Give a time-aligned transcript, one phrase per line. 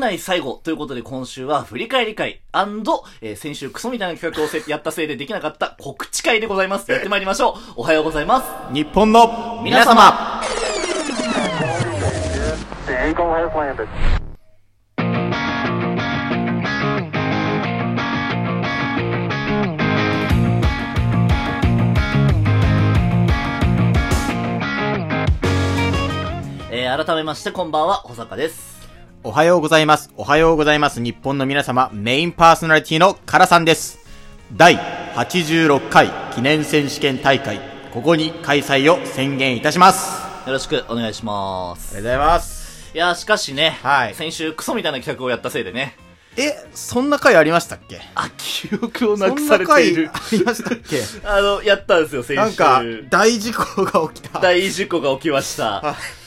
[0.00, 2.40] 内最後ということで今週は振り返り会
[3.20, 6.90] えー、先週クソみたいな企画をせやったせいでできなかった告知会でございます。
[6.90, 7.54] やってまいりましょう。
[7.76, 8.74] おはようございます。
[8.74, 10.40] 日本の皆様.
[26.72, 28.69] えー、改めましてこんばんは、保坂です。
[29.22, 30.10] おはようございます。
[30.16, 31.00] おはようございます。
[31.00, 33.98] 日本の皆様、メインパーソナリティのカラさんです。
[34.56, 34.78] 第
[35.14, 37.60] 86回記念選手権大会、
[37.92, 40.10] ここに開催を宣言いたします。
[40.44, 41.96] あよろしくお願いします。
[41.96, 42.90] りがとうございます。
[42.94, 45.96] いやー、しかしね、はい先週クソみたいな企画をやったせいでね、
[46.38, 48.00] え、そんな回ありましたっけ？
[48.14, 50.20] あ、記憶をなくされていな回るあ。
[50.32, 51.02] りましたっけ？
[51.28, 52.34] あの、やったんですよ、先週。
[52.36, 54.40] なんか、大事故が起きた。
[54.40, 55.82] 大事故が起きました。
[55.82, 56.19] はい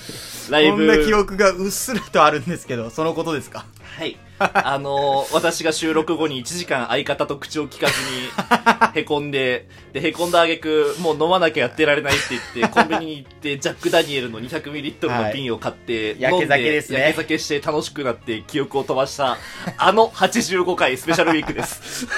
[0.52, 0.78] ライブ。
[0.78, 3.66] こんな記憶がうっすらとあるんですけど、そのことですか？
[3.98, 4.18] はい。
[4.40, 8.28] あのー私が収録後に1時間相方と口を聞かずに、
[9.00, 12.24] へこんで、で、へこんだ挙句、もう飲まなきゃやってられないって
[12.56, 19.38] 言って、 コンビニに行って、ジャック・ダニエルの 200ml の瓶を買って、はい飲ん焼け酒ですね焼け酒して楽しくなって記憶を飛ばした、
[19.78, 22.08] あの85回スペシャルウィークです。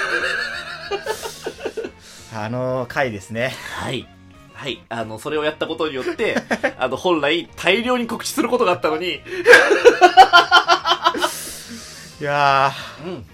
[2.34, 3.54] あの回ですね。
[3.78, 4.06] はい。
[4.66, 4.82] はい。
[4.88, 6.42] あの、それをやったことによって、
[6.76, 9.20] あの、本来大量に告知することがあったのに、
[12.20, 12.72] いや
[13.04, 13.24] うん。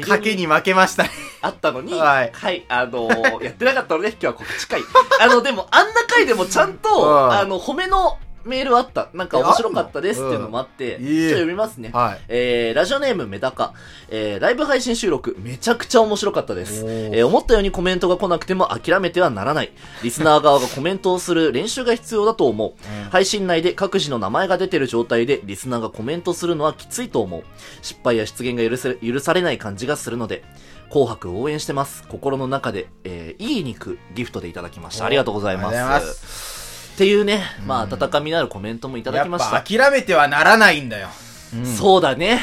[0.00, 1.10] 賭けに負けましたね。
[1.42, 4.80] あったのに、ははいい、あのーやってなかったので、今日は告知会。
[5.20, 6.92] あの、でも、あんな回でもちゃんと、う
[7.28, 9.08] んあの、褒めのメールあった。
[9.14, 11.90] なんか面白かったですえっていうのもあって、うんちょっと読みますね。
[11.92, 12.20] はい。
[12.28, 13.74] えー、ラジオネームメダカ。
[14.08, 16.84] えー、ライブ配信収録、めちゃくちゃ面白かったです。
[16.86, 19.72] えー、思ったようにコメントが来なくても諦めてはならない。
[20.02, 22.70] リスナー側がコメントをする練習が必要だと思う。
[22.70, 27.42] うん配信内で各自の名前が出てる状態でリスナーがコメントするのはきついと思う。
[27.82, 30.44] 失敗や出現が許せ許されない感じがするので、
[30.90, 32.04] 紅白応援してます。
[32.08, 35.04] 心の中で、えー、いい肉ギフトでいただきました。
[35.06, 36.59] ありがとうございます。
[37.00, 39.62] っていうね、まあ、温かみのあるコメントもいただきましやた。
[39.62, 41.08] 諦めてはならないんだよ。
[41.54, 42.40] うんそうだね。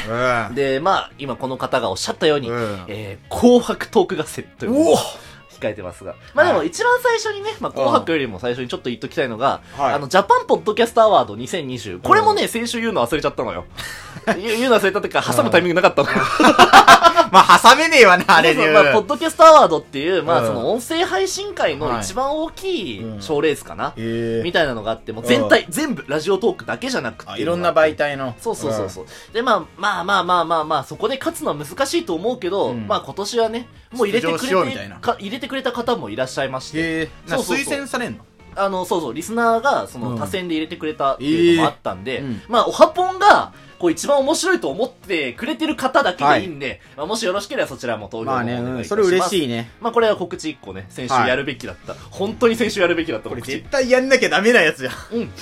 [0.48, 0.54] うん。
[0.56, 4.96] で、まあ、今この方がおっしゃったように、うんえー、紅白トーク合戦というのを
[5.60, 6.16] 控えてますが。
[6.34, 12.00] まあでもはい一番最初にね、まあ紅白よりも最初にちょっと言っときたいのが、はいあの、ジャパンポッドキャストアワード2020。
[12.00, 13.64] これもね、先週言うの忘れちゃったのよ。
[14.36, 16.08] 言うの忘れたっていうか、挟むタイミングなかったの。
[17.32, 18.70] まあ、挟めねえわな、あれで。
[18.70, 20.46] まあ、ポッドキャストアワードっていう、まあ、うん。
[20.46, 23.22] その音声配信会の一番大きいうん。
[23.22, 27.32] 賞レースかな、えみたいなのがあって、もう全体、全部、ラジオトークだけじゃなくて。
[27.32, 28.34] あいろんな媒体の。
[28.40, 29.06] そうそうそうそう。
[29.32, 32.86] で、まあ、まあまあまあまあまあ、そこで勝つのは難しいと思うけど、うん。
[32.86, 37.08] まあ今年はね、もう入れてくれてか、入れてくれた方もいらっしゃいまして、へえ。
[37.28, 37.64] なそうそうそう。
[37.64, 38.24] 推薦されんの？
[38.58, 48.98] あの、そうそう、リスナーが、その、うん多選で入れてくれたっていうのもあったんで、えーうんまあ、おはぽんが、こう一番面白いと思ってくれてる方だけでいいんで、まあ、もしよろしければそちらも投票のまあね、方お願いいたします。
[48.98, 49.70] うんそれ嬉しいね。
[49.80, 51.94] まあこれは告知1個ね、先週やるべきだった。
[52.10, 53.64] 本当に先週やるべきだったこれ絶。
[53.70, 54.94] 対やんなきゃダメなやつじゃん。
[55.12, 55.32] うん。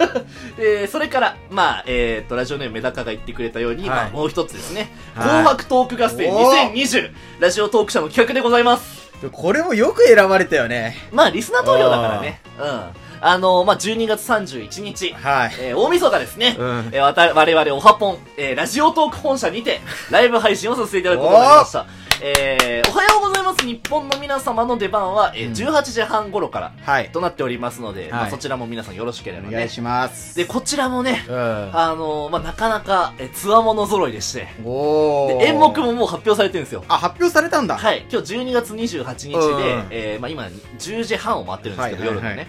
[0.56, 9.03] で、それから、まあ、えっ、と、ラジオネームメダカが言ってくれたように、はいまあ、もう一つですね、はい紅白トーク合戦お2020、ラジオトーク社の企画でございます。
[9.32, 10.96] これもよく選ばれたよね。
[11.12, 12.40] まあ、リスナー投票だからね。
[12.58, 12.82] うん。
[13.26, 15.52] あのまあ、12月31日、はい。
[15.58, 16.56] えー大晦日ですね。
[16.58, 19.80] うんえーわた我々、おはぽん、えーラジオトーク本社にて、
[20.10, 21.86] ライブ配信をさせていただくことになりました。
[22.22, 23.66] えーおはようございます。
[23.66, 27.10] 日本の皆様の出番は、えーうん18時半頃からはい。
[27.10, 29.48] となっておりますので、まあ、はいそちらも皆さんよろしければね。
[29.48, 30.36] お願いします。
[30.36, 31.36] で、こちらもね、うん。
[31.36, 35.38] あのーまあ、なかなか、え、つわもの揃いでして、おー。
[35.38, 36.84] で、演目ももう発表されてるんですよ。
[36.88, 37.76] あ、発表されたんだ。
[37.76, 40.44] はい、今日12月28日で、うんえーまあ、今、
[40.78, 42.46] 10時半を回ってるんですけど、夜のね。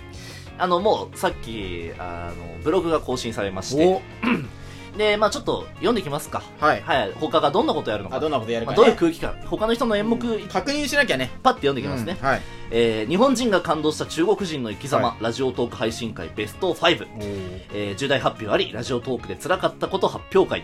[0.57, 4.01] あの、もう、さっき、あの、ブログが更新されまして、お
[4.97, 6.43] で、まあちょっと読んできますか。
[6.59, 6.81] はい。
[6.81, 8.17] はい、他がどんなことやるのか。
[8.17, 8.87] あ、どんなことやるまあ、かね。
[8.87, 10.17] どういう空気感、他の人の演目、
[10.47, 11.31] 確認しなきゃね。
[11.43, 12.17] パッて読んできますね。
[12.19, 12.41] うんはい。
[12.71, 17.07] えー日本人が感動した中国人の生き様、はラジオトーク配信会ベスト5。
[17.15, 17.61] おー。
[17.73, 20.63] えー重大発表あり、ラジオトークで辛かったこと発表会。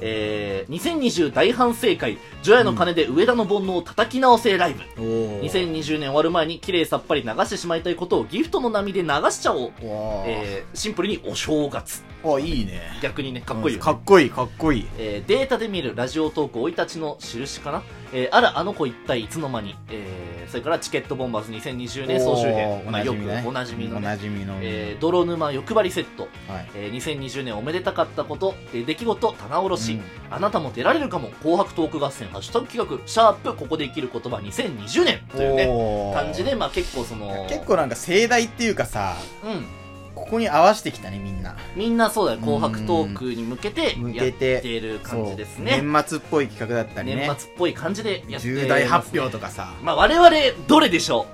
[0.00, 5.02] えー2020大反省会、除夜の鐘で上田の煩悩を叩き直せライブ。
[5.02, 5.40] おー。
[5.42, 9.72] 2020年終わる前に綺麗さっぱり流してしまいたいことをギフトの波で流しちゃおう。
[9.82, 12.02] えーシンプルにお正月。
[12.24, 12.98] あ、いいね。
[13.02, 14.86] 逆にね、かっこいいよね、かっこいい、かっこいい。
[14.98, 17.82] えーデータで見るラジオトーク生い立ちの印かな、
[18.12, 22.82] えーあらあの子一体いつの間に、えーそれからチケットボンバーズ2020年総集編。
[22.90, 23.18] まあよく。
[23.46, 24.54] おなじみのおねなじみの。
[24.62, 26.70] えー泥沼欲張りセット、はい。
[26.74, 30.02] えー2020年おめでたかったこと、えー出来事棚卸し、うん。
[30.30, 31.28] あなたも出られるかも。
[31.42, 32.28] 紅白トーク合戦。
[32.28, 39.79] ハッシュタグ企画シャープここで生きる言葉2020年というね感じでまあ結構その結構なんか盛大っていうかさ、うん
[40.14, 41.56] ここに合わせてきたね、みんな。
[41.76, 45.72] みんなそうだよ、紅白トークに向けて向やっけてる感じですね。
[45.72, 47.26] そう年末っぽい企画だったりね。
[47.26, 49.72] 年末っぽい感じでやって重大発表とかさ。
[49.82, 50.30] まあ我々、
[50.66, 51.26] どれでしょ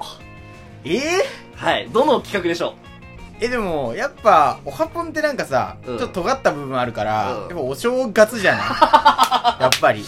[0.85, 0.89] う？
[0.89, 1.01] ええ
[1.57, 2.75] はい、どの企画でしょ
[3.41, 8.59] え、でも、やっぱ、おはぽんってなんかさ、うんちょっと尖った部分あるから、うんやっぱお正月じゃな
[9.59, 9.61] い？
[9.63, 10.05] やっぱり。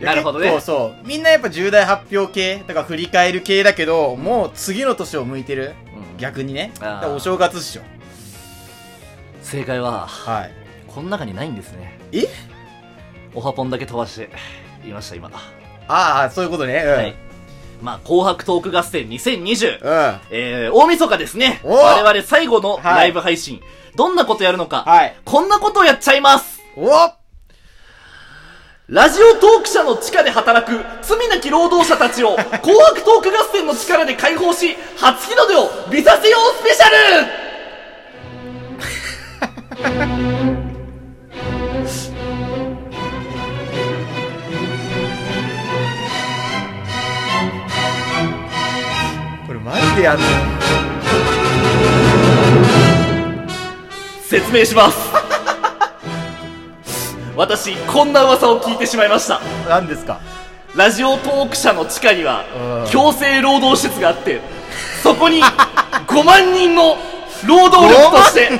[0.00, 1.06] なるほどね結構そう。
[1.08, 5.74] みんなやっぱ重大発表系、だから振り返る系だけど、もう次の年を向いてる。
[6.18, 6.72] 逆にね。
[7.14, 7.82] お正月っしょ。
[9.42, 10.52] 正解は、はい。
[10.86, 11.98] この中にないんですね。
[12.12, 12.26] え？
[13.34, 14.30] おはぽんだけ飛ばして、
[14.82, 15.30] 言いました、今。
[15.86, 16.82] ああ、そういうことね。
[16.84, 16.92] うん。
[16.92, 17.14] はい。
[17.80, 19.80] まあ、紅白トーク合戦2020。
[19.80, 20.20] うん。
[20.30, 21.60] えー、大晦日ですね。
[21.62, 23.60] お我々最後のはいライブ配信。
[23.94, 24.82] どんなことやるのか。
[24.86, 25.16] はい。
[25.24, 26.60] こんなことをやっちゃいます。
[26.76, 26.88] お
[28.88, 32.56] ラジオトーク社の地下で働く罪なき労働者たちを紅
[32.86, 36.94] 白トーク合戦の力で解放し、初日の出を見させようスペシャル
[49.46, 50.22] これマジでやんの？
[54.28, 55.27] 説明します。
[57.38, 59.40] 私、こんな噂を聞いてしまいました。
[59.68, 60.18] 何ですか？
[60.74, 62.44] ラジオトーク社の地下には
[62.84, 62.90] うん。
[62.90, 64.40] 強制労働施設があって
[65.04, 66.96] そこに5万人の
[67.46, 68.50] 労働力として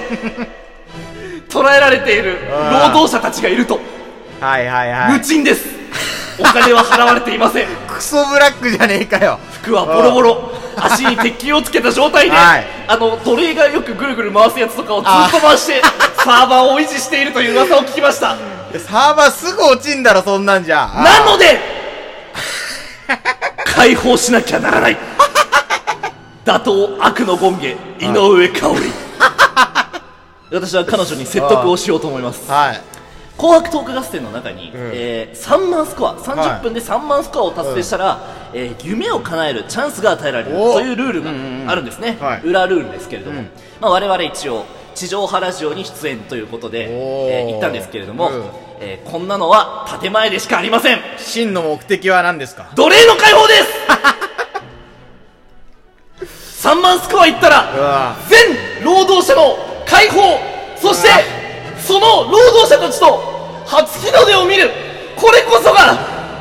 [1.48, 2.38] 捉えられている
[2.70, 3.80] 労働者たちがいると。
[4.40, 5.12] はいはいはい。
[5.18, 5.66] 無賃です。
[6.38, 7.66] お金は払われていません。
[7.88, 9.40] クソブラックじゃねえかよ。
[9.60, 10.52] 服はボロボロ。
[10.76, 12.64] 足に鉄球をつけた状態で、はい。
[12.86, 15.82] あの奴隷がよくぐるぐる回すやつとかをずっと回して
[16.24, 18.36] サーバーを維持しているという噂を聞きました
[18.76, 20.86] サーバーすぐ落ちんだろ、そんなんじゃ。
[20.86, 21.58] なので
[23.64, 24.96] 解放しなきゃならない。
[26.44, 26.70] 打倒
[27.00, 28.82] 悪の権下井上香織。
[30.50, 32.50] 私は彼女に説得をしようと思います。
[32.50, 32.80] はい。
[33.36, 34.72] 紅白トーク合戦の中に、ん。
[34.74, 38.18] えー3万スコア30分で3万スコアを達成したら、
[38.52, 41.30] えー夢を叶えるチャンスが与えられるおというルールが
[41.70, 42.40] あるんですね、はい。
[42.44, 43.50] 裏ルールですけれども、うん。
[43.80, 44.64] まあ、我々一応
[44.98, 48.44] 地上波ラジオに出演ということで、えー行ったんですけれども、うん。
[48.80, 50.98] えーこんなのは建前でしかありません。
[51.18, 52.70] 真の目的は何ですか？
[52.74, 53.68] 奴隷の解放です！
[56.68, 59.56] 3万スコアいったら全労働者の
[59.86, 60.38] 解放！
[60.80, 61.08] そして
[61.80, 64.70] その労働者たちと初日の出を見る
[65.16, 65.96] これこそが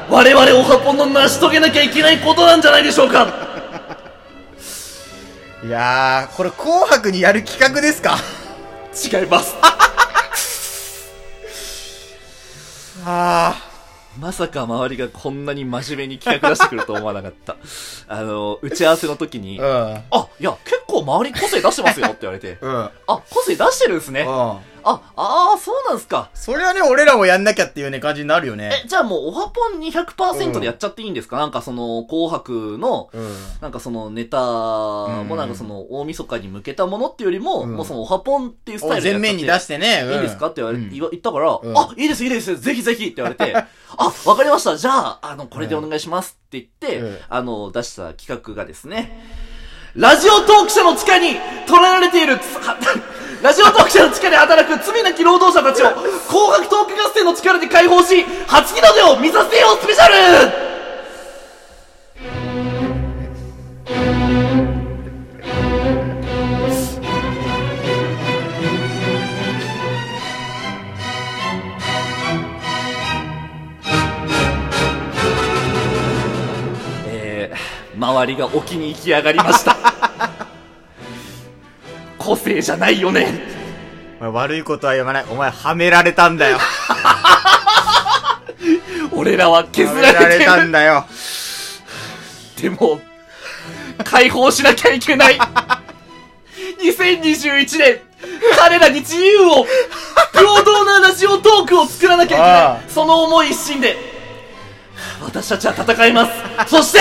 [0.10, 3.28] 我々オハポンの成し遂げなきゃいけないことなんじゃないでしょうか。
[5.66, 8.18] いやー、これ紅白にやる企画ですか？
[9.06, 9.56] 違います。
[13.06, 13.56] あ
[14.20, 17.56] まさか周りがこんなに真面目に企画出してくると思わなかった。
[18.08, 20.12] あの打ち合わせの時に、ー。
[20.12, 20.77] あいや結構
[21.08, 22.72] 周り個性出してますよって言われてうん。
[22.76, 22.82] うん。
[22.84, 22.92] あ
[23.30, 24.28] 個性出してるんですねうん。
[24.30, 26.30] あ、ああ、そうなんすか。
[26.34, 28.72] それはね、俺らもやんなきゃっていうね、感じになるよね。
[28.86, 33.36] え、じゃあもう、オハポンに100%でやっちゃっていいんですか、なんかその、紅白の、うん。
[33.60, 40.04] なんかそのネタもなんかその、大晦日に向けたものっていうよりも、うんもうその、オハポンっていうスタイル全面に出してね。
[40.06, 40.48] うんいいんですか？
[40.48, 43.54] って言われ、うん言ったから、うんあ、いいです、いいです、ぜひぜひって言われて、
[43.98, 49.47] あ、わかりました、じゃあ、あの、これでお願いしますって言って、うんあの、出した企画がですね、
[49.98, 52.38] ラジオトーク社の地下に捉えられている、
[53.42, 55.90] ラジオトーク社の地下で働く罪なき労働者たちを、
[56.28, 60.68] 紅白トーク合戦の力で解放し、初日の出を見させようスペシャル
[77.08, 77.52] え、
[77.98, 79.87] 周りが沖に行き上がりました。
[82.28, 83.40] 個性じゃないよね。
[84.20, 85.26] お前悪いことは言わない。
[85.30, 86.60] お前、はめられたんだよ。
[89.14, 90.46] 俺らは削はめられられてる。
[90.46, 91.06] たんだよ。
[92.62, 93.00] でも、
[94.04, 95.40] 解放しなきゃいけない。
[96.84, 98.02] 2021年、
[98.58, 99.66] 彼らに自由を、
[100.34, 102.92] 平等なラジオトークを作らなきゃいけあない。
[102.92, 103.96] その思い一心で、
[105.24, 106.32] 私たちは戦います。
[106.68, 107.00] そして、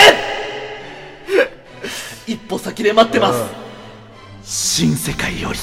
[2.33, 3.66] 一歩先で待ってます。
[4.49, 5.59] 新世界より。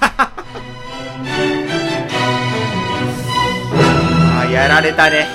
[0.00, 5.28] あーやられたね。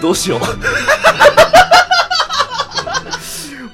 [0.00, 0.40] どうしよう。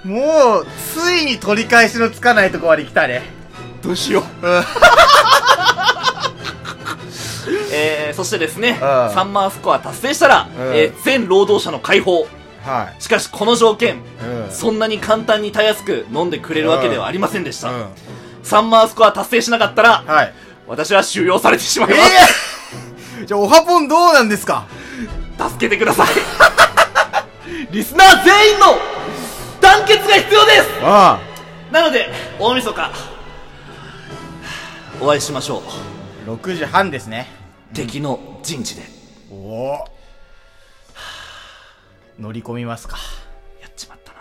[0.08, 3.22] もう、ついに取り返しのつかないとこまで来たね。
[3.82, 4.46] どうしよう。
[4.46, 4.64] うん。
[7.70, 12.26] えー、そしてですね、ん3万スコア達成したら、うんえー全労働者の解放。
[12.68, 13.98] はしかしこの条件、い。
[14.24, 14.50] うん。
[14.50, 17.70] そんなに簡単にたやすく飲んでくれるわけではありませんでした。
[17.70, 17.86] うん。
[18.44, 20.34] 3マースコア達成しなかったら、はい。
[20.66, 23.22] 私は収容されてしまいえます。
[23.22, 24.66] えじゃあ、おはぽんどうなんですか？
[25.38, 26.08] 助けてください。
[27.72, 28.66] リスナー全員の
[29.60, 31.18] 団結が必要ですあ
[31.70, 32.08] なので、
[32.38, 32.92] 大晦日、
[35.00, 35.62] お会いしましょう。
[35.66, 36.32] あ。
[36.32, 37.28] 6時半ですね。
[37.74, 38.82] 敵の陣地で。
[39.30, 39.84] おお。
[42.18, 42.98] 乗り込みますか。
[43.60, 44.18] やっちまったな。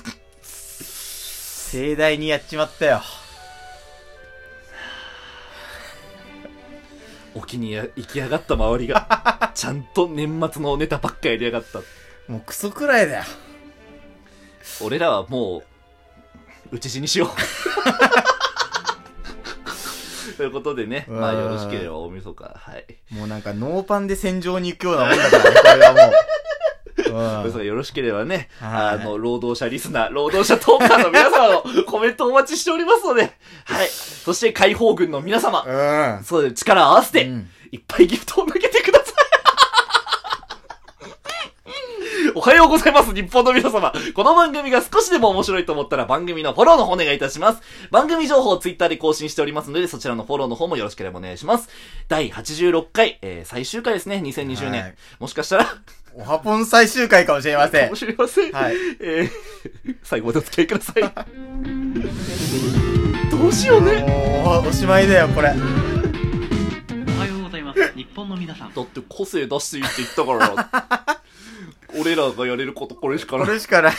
[0.42, 3.02] 盛大にやっちまったよ。
[7.34, 11.80] 沖にや行きやがった周りが、ちゃんと年末のネタばっかやりやがった。
[12.30, 13.24] もうクソくらいだよ。
[14.82, 15.62] 俺らはも
[16.72, 17.28] う、討ち死にしよう。
[20.36, 22.86] ということでね、まあうんよろしければ大晦日、はい。
[23.10, 26.12] もうなんかノーパンで戦場に行くようなもんだからね、これはもう。
[27.12, 33.32] 大晦日よろしければね、はいあの、労働者リスナー、 労働者トーカーの皆様のコメントをお待ちしておりますので、
[33.64, 33.88] はい。
[33.88, 36.16] そして解放軍の皆様、うん。
[36.16, 36.24] うん。
[36.24, 39.14] そうで力を合わせて、うんいっぱいギフトを投げてください。
[42.34, 43.92] おはようございます、日本の皆様。
[44.14, 47.62] この番組が少しでも面白いと思ったら番組のフォローの方お願いいたします。
[47.90, 51.68] 番組情報をツイッターで更新しておりますので、そちらのフォローの方もよろしければお願いします。
[52.08, 54.82] 第86回、えー、最終回ですね、2020年。
[54.82, 55.66] はいもしかしたら、
[56.20, 57.96] おはぽん最終回かもしれませんかも。
[57.96, 58.52] しれません。
[58.52, 61.02] はいえー、最後までお付き合いください。
[63.30, 64.02] どうしようね。
[64.02, 65.48] もう、おしまいだよ、これ。
[65.48, 65.52] お
[67.18, 67.92] はようございます。
[67.94, 68.74] 日本の皆さん。
[68.74, 70.68] だって個性出していいって言ったから、
[71.98, 73.48] 俺らがやれることこれしかこない。
[73.54, 73.92] れしかない。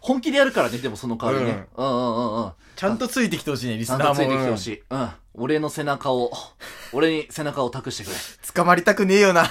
[0.00, 1.68] 本気でやるからね、でもその代わりね。
[1.76, 2.52] うんうんうんうん。
[2.78, 4.20] ちゃんとついてきてほしいね、リスちゃんナーとも。
[4.20, 4.82] ついてきてほしい。
[4.88, 5.10] うん。
[5.34, 6.30] 俺の背中を、
[6.92, 8.14] 俺に背中を託してくれ。
[8.54, 9.50] 捕まりたくねえよな。